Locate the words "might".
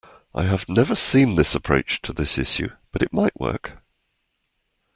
3.13-3.39